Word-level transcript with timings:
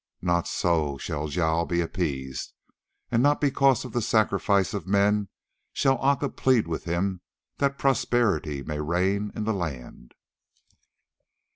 Not 0.23 0.47
so 0.47 0.97
shall 0.97 1.27
Jâl 1.27 1.69
be 1.69 1.79
appeased, 1.79 2.55
and 3.11 3.21
not 3.21 3.39
because 3.39 3.85
of 3.85 3.91
the 3.93 4.01
sacrifice 4.01 4.73
of 4.73 4.87
men 4.87 5.27
shall 5.73 5.99
Aca 6.01 6.29
plead 6.29 6.67
with 6.67 6.85
him 6.85 7.21
that 7.59 7.77
prosperity 7.77 8.63
may 8.63 8.79
reign 8.79 9.31
in 9.35 9.43
the 9.43 9.53
land. 9.53 10.15